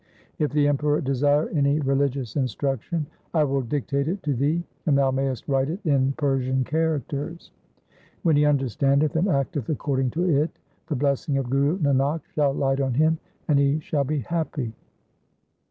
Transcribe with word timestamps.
If 0.39 0.51
the 0.51 0.67
Emperor 0.67 0.99
desire 0.99 1.47
any 1.49 1.79
religious 1.79 2.35
instruction, 2.35 3.05
I 3.35 3.43
will 3.43 3.61
dictate 3.61 4.07
it 4.07 4.23
to 4.23 4.33
thee 4.33 4.63
and 4.87 4.97
thou 4.97 5.11
mayest 5.11 5.47
write 5.47 5.69
it 5.69 5.79
in 5.85 6.13
Persian 6.13 6.63
characters. 6.63 7.51
When 8.23 8.35
he 8.35 8.43
understandeth 8.47 9.15
and 9.15 9.27
acteth 9.27 9.69
according 9.69 10.09
to 10.17 10.27
it, 10.27 10.49
the 10.87 10.95
blessing 10.95 11.37
of 11.37 11.51
Guru 11.51 11.77
Nanak 11.77 12.21
shall 12.33 12.51
light 12.53 12.81
on 12.81 12.95
him, 12.95 13.19
and 13.47 13.59
he 13.59 13.79
shall 13.79 14.03
be 14.03 14.21
happy.' 14.21 14.73